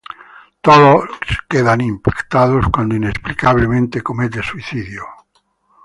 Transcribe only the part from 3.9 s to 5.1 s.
comete suicidio.